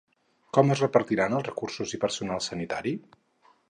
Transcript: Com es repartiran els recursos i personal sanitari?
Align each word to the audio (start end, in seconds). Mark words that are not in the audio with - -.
Com 0.57 0.73
es 0.75 0.81
repartiran 0.85 1.37
els 1.41 1.47
recursos 1.51 1.95
i 1.99 2.03
personal 2.07 2.45
sanitari? 2.51 2.99